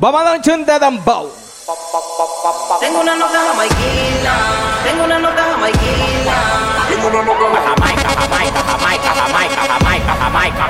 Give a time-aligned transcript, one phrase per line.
[0.00, 1.28] Vamos a dar un chun de dembow.
[2.80, 4.32] Tengo una nota jamaiquina,
[4.82, 6.34] tengo una nota jamaiquina.
[6.88, 10.64] Tengo una nota jamaica, jamaica, jamaica, jamaica, jamaica, jamaica.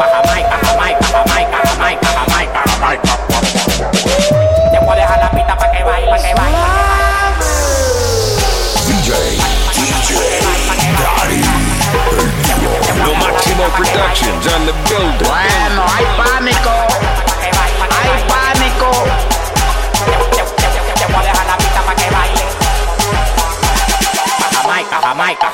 [0.00, 3.12] Jamaica, jamaica, jamaica, jamaica, jamaica, jamaica.
[4.72, 6.58] Te voy a dejar la pista para que baile, para que baile.
[8.86, 9.10] DJ,
[9.76, 10.10] DJ,
[10.96, 11.44] Daddy.
[13.04, 15.28] Lo Máximo Productions on the building.
[15.28, 16.70] Bueno, hay pánico,
[18.80, 19.20] ¡Vamos!
[25.20, 25.50] Jamaica,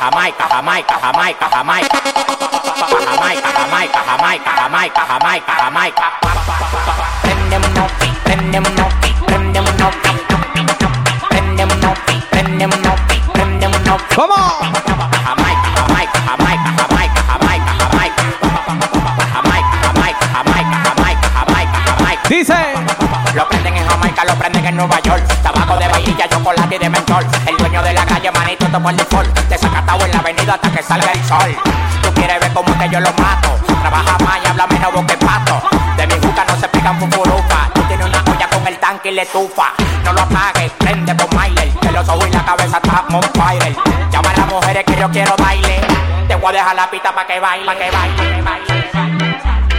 [23.96, 25.24] Jamaica, lo prenden en Nueva York.
[25.42, 27.26] Tabaco de vainilla, chocolate y de mentol.
[27.46, 29.38] El dueño de la calle, manito, todo el default.
[29.48, 31.56] Desacatado en la avenida hasta que salga el sol.
[32.02, 33.58] Tú quieres ver cómo es que yo lo mato.
[33.80, 35.62] Trabaja más y habla menos que pato.
[35.96, 37.70] De mi juca no se pican fufurufa.
[37.74, 39.72] Tú tienes una olla con el tanque y le tufa.
[40.04, 41.70] No lo apagues, prende por Myler.
[41.80, 43.76] Que los ojos y la cabeza están on fire.
[44.10, 45.80] Llama a las mujeres que yo quiero baile.
[46.28, 48.90] Te voy a dejar la pista para que baile, para que baile, que baile.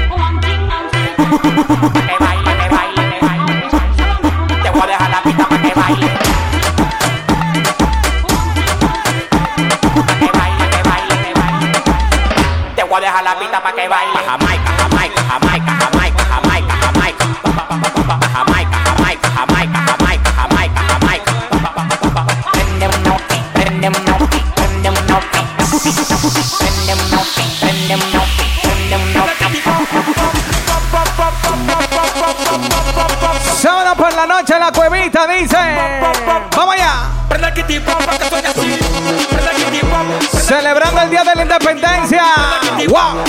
[0.08, 0.16] Que
[1.38, 3.07] baile, que baile, que baile.
[4.78, 6.08] Te voy a dejar la pista para que baile.
[10.06, 11.72] Pa' que baile, que baile, que baile.
[12.76, 14.20] Te voy a dejar la pista para que baile.
[14.24, 14.77] Jamaica,
[35.26, 35.58] dice.
[36.56, 37.10] Vamos allá.
[40.32, 42.24] Celebrando el Día de la Independencia.
[42.88, 43.24] ¡Wow!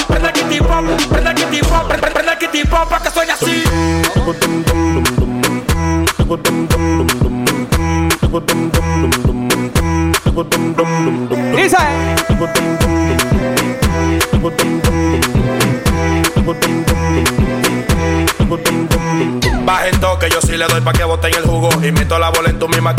[20.79, 22.59] Toque, yo sí le doy pa' que boten el jugo y meto la bola en
[22.59, 22.95] tu misma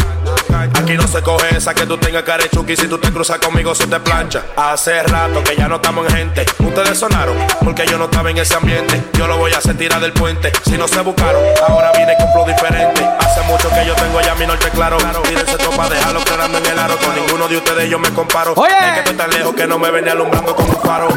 [0.74, 3.88] Aquí no se coge esa que tú tengas carechuki si tú te cruzas conmigo se
[3.88, 4.44] te plancha.
[4.56, 6.46] Hace rato que ya no estamos en gente.
[6.60, 9.02] Ustedes sonaron porque yo no estaba en ese ambiente.
[9.14, 10.52] Yo lo voy a hacer tirar del puente.
[10.66, 13.02] Si no se buscaron, ahora vine con flow diferente.
[13.20, 14.98] Hace mucho que yo tengo ya mi norte claro.
[15.24, 16.98] Tírense topa, déjalo quedando en el aro.
[16.98, 18.54] Con ninguno de ustedes yo me comparo.
[18.56, 18.74] Oye.
[18.74, 21.08] Es que estoy tan lejos que no me venía alumbrando con un faro.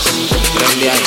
[0.00, 1.02] Prende ahí.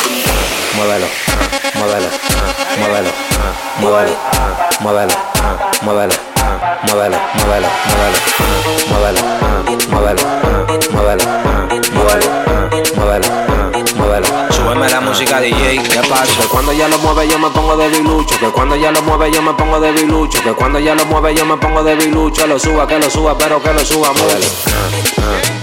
[0.75, 8.18] Muévelo, ah, muévelo, ah, muévelo, ah, muévelo, ah, muévelo, ah, muévelo, ah, muévelo, muévelo, muévelo,
[8.18, 8.47] ah,
[8.88, 14.28] muévelo, ah, muévelo, ah, muévelo, ah, muévelo, ah, muévelo, ah, muévelo.
[14.52, 16.26] Súbeme la música DJ, ¿qué pasa?
[16.40, 19.31] Que cuando ya lo mueve yo me pongo de bilucho, que cuando ya lo mueve
[19.31, 22.47] yo me pongo de bilucho, que cuando ya lo mueve yo me pongo de bilucho,
[22.47, 25.56] lo suba, que lo suba, pero que lo suba, muévelo.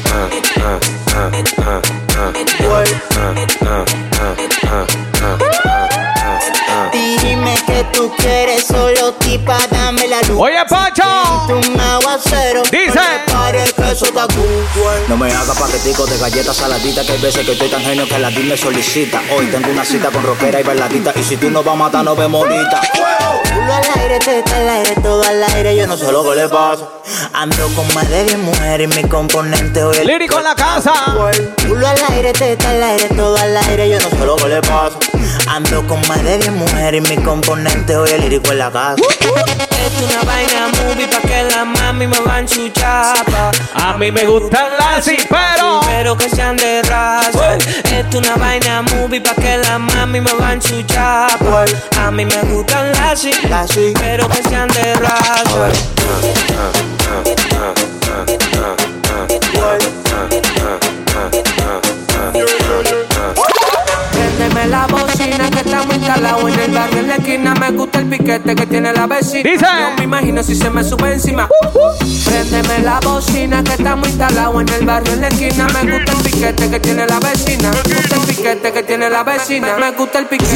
[6.93, 10.39] Dime que tú quieres solo tipa, dame la luz.
[10.39, 11.03] Oye, Pacho.
[12.71, 13.34] Dice.
[14.03, 15.05] Está cool.
[15.09, 18.19] No me haga paquetico de galletas saladitas Que hay veces que estoy tan genio que
[18.19, 21.49] la DIN me solicita Hoy tengo una cita con rockera y bailadita Y si tú
[21.49, 22.81] no vas a matar, nos vemos ahorita
[23.55, 25.77] Culo al aire, teta al aire, todo al aire.
[25.77, 26.89] Yo no sé lo que le pasa.
[27.33, 30.93] Ando con más de 10 mujeres y mi componente hoy el Lírico en la casa.
[31.67, 33.89] Culo al aire, teta al aire, todo al aire.
[33.89, 34.99] Yo no sé lo que le pasa.
[35.55, 38.97] Ando con más de 10 mujeres y mi componente hoy el lírico en la casa.
[38.97, 43.53] Es una vaina movie pa' que la mami me van su chapa.
[43.75, 45.81] A mí me gustan las pero.
[45.87, 47.55] Pero que sean de raza.
[47.57, 51.67] Es una vaina movie pa' que la mami me van su chapa.
[52.01, 53.25] A mí me gustan las
[54.01, 55.71] pero que sean de raza.
[65.95, 67.55] está al lado en el barrio en la esquina.
[67.55, 69.51] Me gusta el piquete que tiene la vecina.
[69.51, 69.65] Dice.
[69.65, 71.49] No me imagino si se me sube encima.
[71.63, 71.95] Uh, uh.
[72.25, 75.67] Préndeme la bocina que estamos instalados en el barrio en la esquina.
[75.69, 77.71] Me gusta el piquete que tiene la vecina.
[77.71, 79.77] Me gusta el piquete que tiene la vecina.
[79.79, 80.49] Me gusta el piquete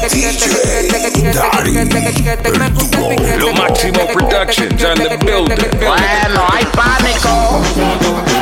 [0.00, 0.16] que
[3.38, 5.56] Lo máximo productions and the building.
[5.78, 7.62] Bueno, hay pánico.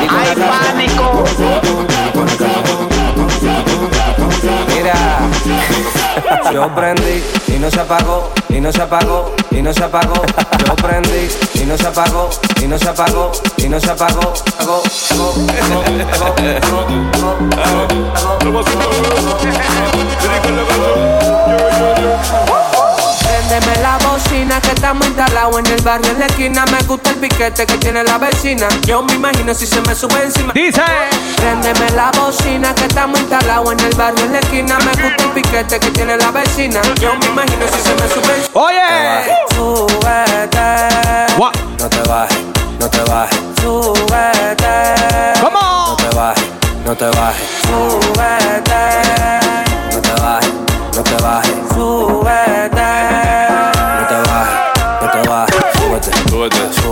[0.09, 1.23] Hay pánico.
[4.73, 5.34] Mira.
[6.53, 10.13] Yo prendí y no se apagó, y no se apagó, y no se apagó.
[10.65, 12.29] Yo prendí y no se apagó,
[12.61, 14.33] y no se apagó, y no se apagó.
[25.35, 26.65] Instalados en el barrio en la esquina.
[26.67, 28.67] Me gusta el piquete que tiene la vecina.
[28.85, 30.53] Yo me imagino si se me sube encima.
[30.53, 30.81] Dice.
[31.35, 34.77] Préndeme la bocina que estamos instalados en el barrio en la esquina.
[34.79, 36.81] Me gusta el piquete que tiene la vecina.
[37.01, 38.61] Yo me imagino si se me sube encima.
[38.61, 39.35] Oye.
[39.55, 41.27] Súbete.
[41.37, 41.53] What?
[41.79, 42.37] No te bajes,
[42.79, 43.39] no te bajes.
[43.61, 44.93] Súbete.
[45.41, 45.89] Come on.
[45.89, 46.45] No te bajes,
[46.85, 47.45] no te bajes.
[47.63, 49.74] Súbete.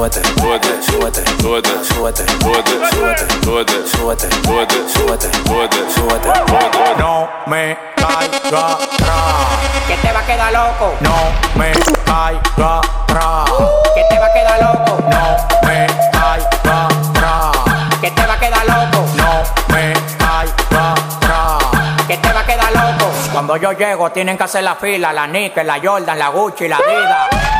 [0.03, 6.27] Súbete, súbete, súbete, súbete, súbete, súbete, súbete, súbete, súbete, súbete, súbete, súbete, súbete, súbete.
[6.35, 6.95] súbete.
[6.97, 9.47] No me caiga atrás.
[9.87, 10.93] Que te va a quedar loco.
[10.99, 11.15] No
[11.55, 11.71] me
[12.03, 13.49] caiga atrás.
[13.95, 15.03] Que te va a quedar loco.
[15.09, 17.55] No me caiga atrás.
[18.01, 19.07] Que te va a quedar loco.
[19.15, 22.07] No me caiga atrás.
[22.07, 23.09] Que te va a quedar loco.
[23.31, 26.75] Cuando yo llego tienen que hacer la fila, la Nike, la Jordan, la Gucci, la
[26.75, 27.53] Adidas.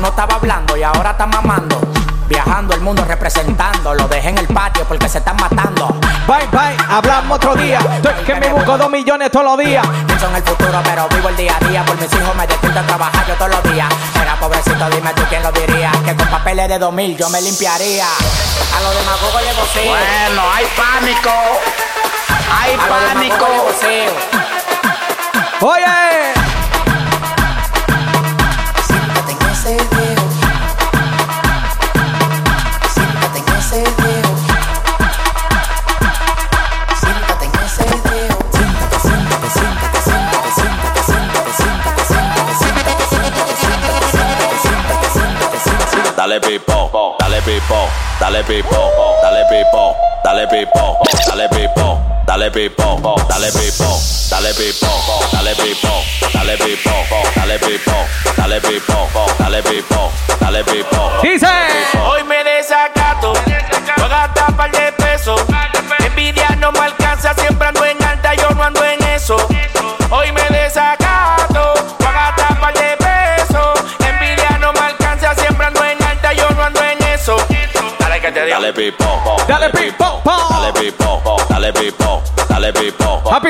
[0.00, 1.80] No estabas hablando y ahora estás mamando.
[2.26, 5.88] Viajando el mundo representando, lo dejé en el patio porque se están matando.
[6.28, 6.76] Bye, bye.
[6.88, 7.80] Hablamos otro día.
[7.96, 9.84] Estoy que me busco dos millones todos los días.
[10.06, 11.84] Pienso en el futuro, pero vivo el día a día.
[11.84, 13.88] Por mis hijos me despierto a trabajar yo todos los días.
[14.14, 15.90] Era pobrecito, dime tú quién lo diría.
[16.04, 18.06] Que con papeles de 2000 yo me limpiaría.
[18.06, 19.90] A los demagogos le voceo.
[19.90, 21.30] Bueno, hay pánico.
[22.60, 23.88] Hay A los demagogos pánico.
[23.88, 25.66] le.
[25.66, 26.49] Oye.
[46.16, 47.88] Dale pipo, dale pipo,
[48.18, 48.90] dale pipo,
[49.22, 50.96] dale pipo, dale pipo,
[51.26, 54.00] dale pipo, dale pipo, dale pipo,
[54.30, 54.86] dale pipo,
[55.32, 58.06] dale pipo, dale pipo, dale pipo,
[58.36, 61.10] dale pipo, dale pipo, dale pipo.
[61.20, 61.48] Dice.
[61.98, 65.40] Hoy me desacato, voy a gastar par de pesos.
[65.98, 67.99] Envidia no me alcanza, siempre ando en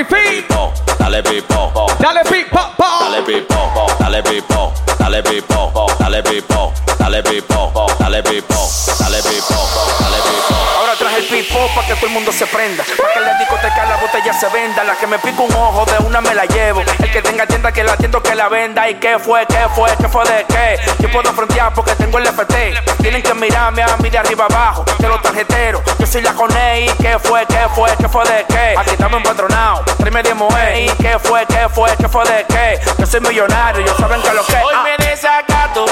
[0.05, 2.85] pipo, dale pipo, Dale pipo, po.
[3.01, 9.69] dale pipo, dale pipo, dale pipo, dale pipo, dale pipo, dale pipo, dale pipo,
[9.99, 10.55] dale pipo.
[10.79, 12.83] Ahora traje el pipo pa' que todo el mundo se prenda.
[12.85, 14.85] Pa' que la discoteca la botella se venda.
[14.85, 16.80] La que me pica un ojo de una me la llevo.
[17.13, 18.89] Que tenga tienda que la atiendo que la venda.
[18.89, 19.45] ¿Y qué fue?
[19.47, 19.91] ¿Qué fue?
[19.97, 20.79] ¿Qué fue de qué?
[21.01, 22.75] Yo puedo frontear porque tengo el FT.
[23.03, 24.85] Tienen que mirarme a mí de arriba abajo.
[24.99, 25.83] De los tarjeteros.
[25.99, 26.83] Yo soy la coné.
[26.83, 27.45] ¿Y qué fue?
[27.47, 27.91] ¿Qué fue?
[27.97, 28.75] ¿Qué fue de qué?
[28.79, 29.85] Aquí estamos empatronados.
[29.97, 30.83] Tráeme de moe.
[30.83, 31.45] ¿Y qué fue?
[31.47, 31.97] ¿Qué fue?
[31.97, 32.81] ¿Qué fue de qué?
[32.97, 33.85] Yo soy millonario.
[33.85, 34.57] Yo saben que lo que.
[34.57, 35.87] Hoy me desacato.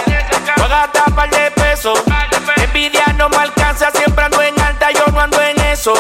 [0.57, 2.01] Voy a gastar par de pesos.
[2.57, 3.91] Envidia no me alcanza.
[3.91, 4.93] Siempre ando en alta.
[4.93, 5.95] Yo no ando en eso.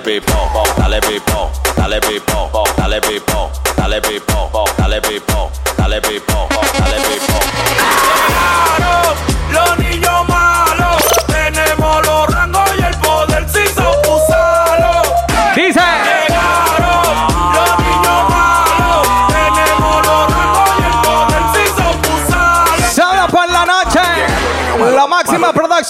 [0.00, 6.00] pipo, dale pipo, dale pipo, dale pipo, dale pipo, dale pipo, dale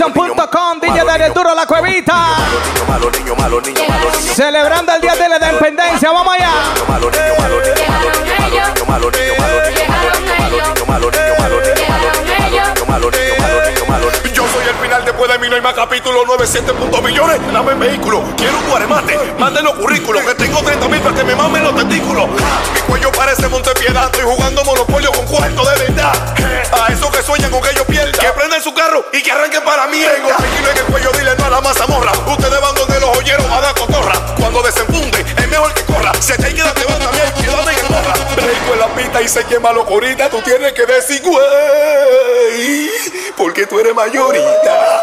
[0.00, 2.36] Producción.com, DJ Dale Duro La Cuevita.
[4.34, 6.50] Celebrando el Día de la Independencia, vamos allá.
[15.50, 17.40] No hay más capítulo 97 puntos millones.
[17.52, 19.18] Dame vehículo, quiero un guaremate.
[19.36, 22.28] Manden los currículos que tengo 30 mil para que me mamen los testículos.
[22.72, 26.12] Mi cuello parece Montepiedad, estoy jugando monopolio con cuarto de verdad.
[26.72, 29.64] A esos que sueñan con que yo pierda, que prendan su carro y que arranquen
[29.64, 29.98] para mí.
[29.98, 32.12] Tengo tranquilo en el cuello, dile no a la mazamorra.
[32.12, 34.14] Ustedes van donde los joyeros a dar cotorra.
[34.38, 36.12] Cuando desenfunde, es mejor que corra.
[36.20, 37.64] Se te queda, te va también, cuidado
[39.22, 42.90] y se quema locurita, tú tienes que decir, güey,
[43.36, 45.02] porque tú eres mayorita.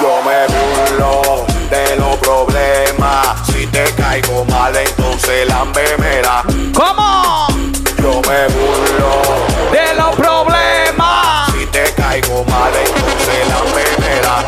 [0.00, 6.42] Yo me burlo de los problemas, si te caigo mal, entonces la memera.
[6.74, 7.46] ¿Cómo?
[7.98, 9.22] Yo me burlo
[9.70, 14.44] de los problemas, si te caigo mal, entonces la memera.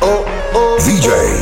[0.00, 1.10] Oh, oh, DJ.
[1.10, 1.41] Oh.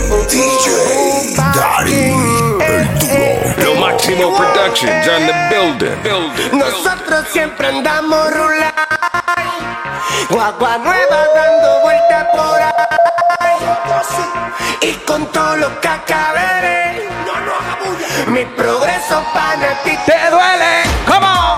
[4.29, 6.03] Productions on the building.
[6.03, 6.59] building.
[6.59, 8.75] Nosotros siempre andamos rular.
[10.29, 12.71] Guagua nueva dando vueltas por ahí.
[14.83, 17.09] Y con todo lo que acabé.
[18.27, 20.83] Mi progreso para ti ¿Te duele?
[21.07, 21.57] ¿Cómo?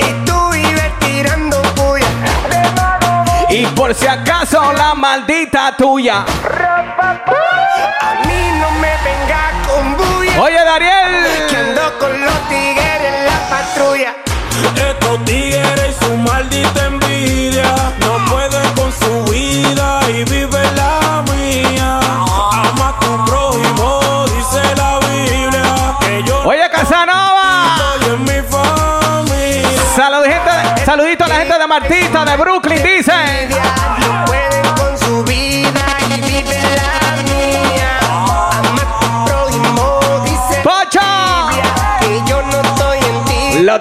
[0.00, 2.06] Y tú vives tirando puya.
[3.48, 6.24] Y por si acaso la maldita tuya.
[8.00, 10.42] A mí no me venga con bulla.
[10.42, 11.21] Oye, Dariel.
[13.82, 14.14] Patrulla.
[14.76, 22.00] Estos tigres y su maldita envidia no pueden con su vida y vive la mía.
[22.00, 25.96] Ama a tu prójimo, dice la Biblia.
[26.00, 27.76] Que yo Oye, Casanova.
[27.76, 29.80] estoy en mi familia.
[29.96, 33.48] Saludito, saludito a la gente de Martita de Brooklyn, dice.
[33.98, 34.24] No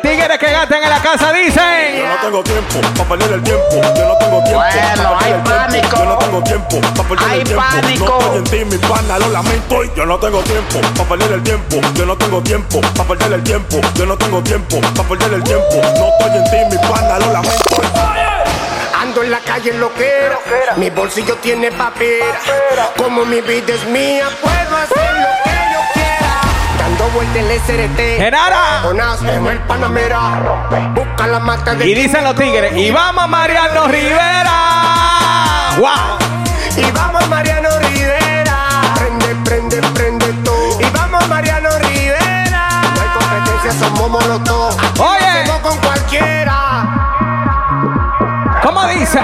[0.01, 1.97] tigres que gasten en la casa dicen.
[1.97, 3.63] Yo no tengo tiempo para perder el tiempo.
[3.71, 5.97] Yo no tengo tiempo Bueno, pa' perder hay el tiempo.
[5.97, 7.63] Yo no tengo tiempo para perder Hay el tiempo.
[7.71, 8.05] pánico.
[8.05, 9.83] No estoy en ti, mi pana, lo lamento.
[9.83, 11.75] Y yo no tengo tiempo para perder el tiempo.
[11.95, 13.81] Yo no tengo tiempo para perder el tiempo.
[13.95, 15.75] Yo no tengo tiempo para perder el tiempo.
[15.75, 17.81] No estoy en ti, mi pana, lo lamento.
[19.01, 20.37] Ando en la calle loquera,
[20.77, 22.39] mi bolsillo tiene papera.
[22.97, 25.60] Como mi vida es mía, puedo hacer lo que.
[27.03, 27.99] En el SRT.
[28.17, 28.83] Genara.
[29.23, 30.69] En el Panamera.
[30.93, 32.77] Busca la mata de Y dicen los tigres.
[32.77, 34.51] Y vamos Mariano Rivera.
[35.79, 35.89] ¡Wow!
[36.77, 38.81] Y vamos Mariano Rivera.
[38.93, 40.79] Prende, prende, prende todo.
[40.79, 42.83] Y vamos Mariano Rivera.
[42.93, 44.77] No hay competencia, somos molotov.
[44.99, 45.25] Oye.
[45.25, 46.85] Hacemos con cualquiera.
[48.61, 49.19] ¿Cómo dice?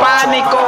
[0.00, 0.58] Pánico.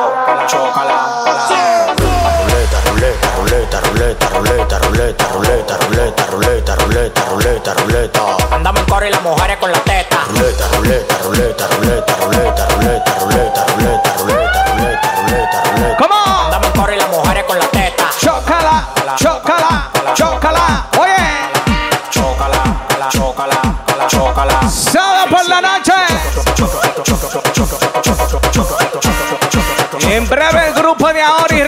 [2.46, 8.20] Ruleta, ruleta, ruleta, ruleta, ruleta, ruleta, ruleta, ruleta, ruleta, ruleta, ruleta, ruleta.
[8.50, 10.18] Andamos en coro y las mujeres con la teta.
[10.28, 15.96] Ruleta, ruleta, ruleta, ruleta, ruleta, ruleta, ruleta, ruleta, ruleta, ruleta, ruleta, ruleta.
[15.99, 16.14] ¿Cómo?
[16.44, 18.10] Andamos en coro y las mujeres con la teta.
[18.20, 20.39] Chócala, chócala, chócala.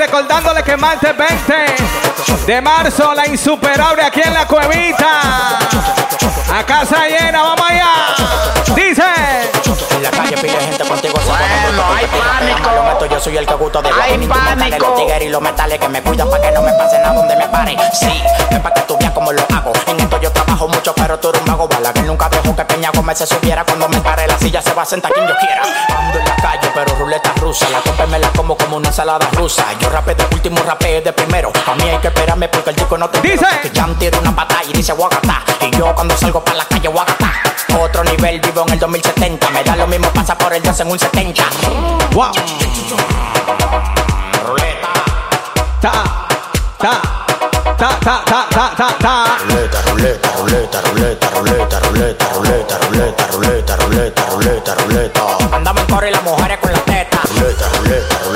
[0.03, 1.55] Recordándole que martes 20
[2.47, 5.59] de marzo la insuperable aquí en la cuevita.
[6.53, 8.75] A casa llena, vamos allá.
[8.75, 9.62] Dice.
[10.03, 11.17] En la calle pide gente contigo.
[11.17, 13.07] se Bueno, hay pánico.
[13.07, 14.89] Yo soy el que gusto de Hay pánico.
[14.89, 17.37] Los tigres y los metales que me cuidan para que no me pase nada donde
[17.37, 17.77] me pare.
[17.93, 19.73] Sí, es para que tú veas cómo lo hago.
[19.87, 21.69] En esto yo trabajo mucho, pero tú eres un vago.
[21.69, 23.65] Bala que nunca dejo que Peña Gómez se subiera.
[23.65, 25.63] Cuando me pare la silla se va a sentar quien yo quiera.
[25.97, 27.69] Ando en la calle, pero ruleta rusa.
[27.71, 29.65] La copa me la como como una ensalada rusa.
[29.79, 31.53] Yo rapé de último, rapé de primero.
[31.65, 33.47] A mí hay que esperarme porque el disco no te Dice.
[33.63, 35.43] Que ya tira una patada y dice Guacatá.
[35.61, 37.32] Y yo cuando salgo para la calle Guacatá.
[37.81, 39.50] Otro nivel, vivo en el 2070.
[39.50, 41.43] Me da lo mismo, pasa por el 2 en un 70.
[42.12, 42.33] Wow.
[44.47, 44.88] Ruleta.
[45.81, 45.93] Ta,
[46.79, 47.00] ta,
[47.76, 49.38] ta, ta, ta, ta, ta, ta.
[49.49, 55.23] Ruleta, ruleta, ruleta, ruleta, ruleta, ruleta, ruleta, ruleta, ruleta, ruleta, ruleta, ruleta.
[55.52, 57.21] Andamos coro y las mujeres con la teta.
[57.35, 58.32] Ruleta, ruleta, ruleta,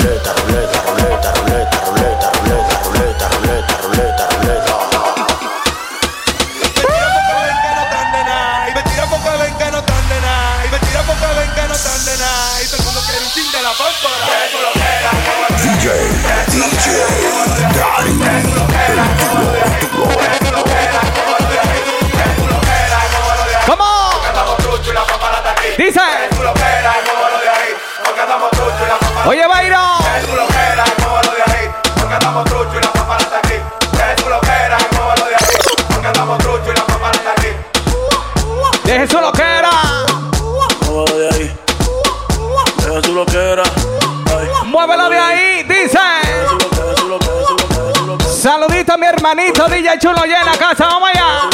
[48.89, 51.49] a mi hermanito DJ Chulo llena casa, vamos allá.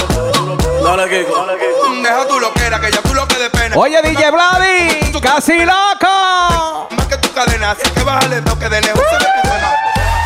[0.83, 1.45] Dale, Kiko.
[2.01, 3.75] Deja tu loquera, que ya tú lo que de pena.
[3.77, 6.87] Oye, DJ Vladi, casi loco.
[6.91, 9.71] Más que tu cadena, así que bájale toque de lejos, se ve tu buena.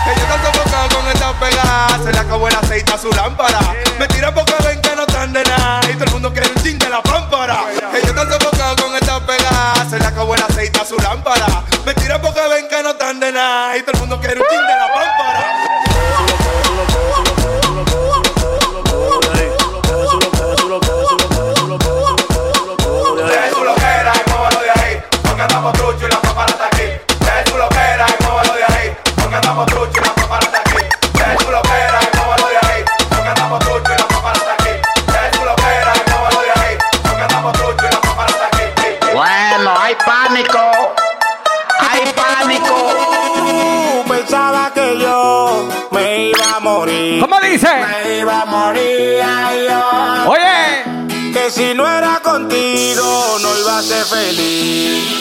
[0.03, 3.59] Que yo estoy sofocado con esta pegada, se le acabó el aceite a su lámpara.
[3.99, 6.63] Me tiran porque ven que no están de nada, y todo el mundo quiere un
[6.63, 7.65] ching de la pámpara.
[7.91, 11.45] Que yo estoy sofocado con esta pegada, se le acabó el aceite a su lámpara.
[11.85, 14.47] Me tiran porque ven que no están de nada, y todo el mundo quiere un
[14.49, 15.66] ching de la pámpara.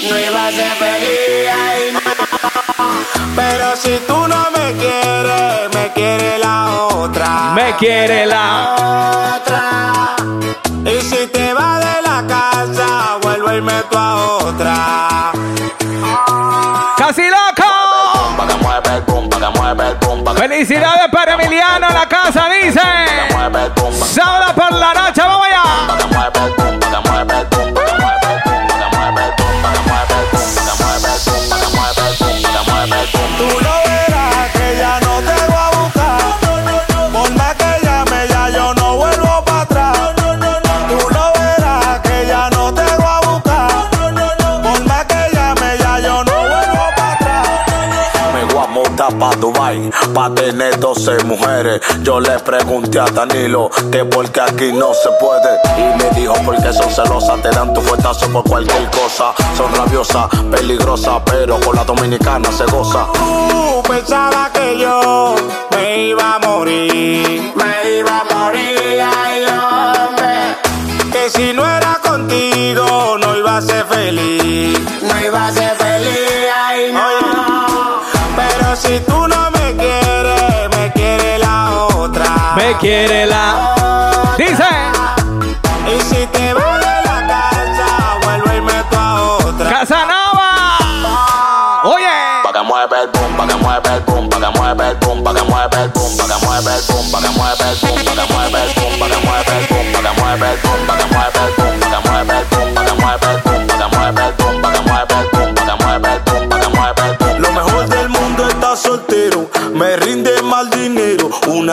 [0.08, 1.50] No iba a ser feliz.
[1.52, 2.00] ay, no.
[3.34, 7.52] Pero si tú no me quieres, me quiere la otra.
[7.54, 9.36] me quiere la.
[9.36, 10.16] otra.
[10.84, 15.32] Y si te vas de la casa, vuelvo y meto a otra.
[16.96, 17.66] Casi loco.
[20.36, 22.80] Felicidades para Emiliano, la casa dice.
[24.14, 25.55] Sábado por la noche, vamos allá.
[50.34, 51.80] Tener 12 mujeres.
[52.02, 55.60] Yo le pregunté a Danilo que porque aquí no se puede.
[55.78, 59.32] Y me dijo porque son celosas, te dan tu fuetazo por cualquier cosa.
[59.56, 63.06] Son rabiosas, peligrosas, pero con la dominicana se goza.
[63.14, 65.34] Tú pensabas que yo.
[65.70, 67.52] Me iba a morir,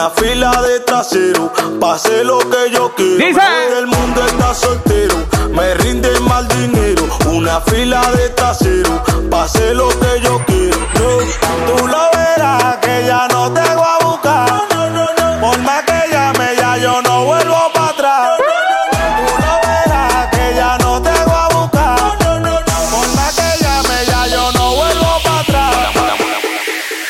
[0.04, 3.16] una fila de trasero, pase lo que yo quiero.
[3.16, 3.40] Dice.
[3.74, 5.14] Del mundo está soltero,
[5.50, 9.88] me rinde mal dinero, una fila de trasero, pase lo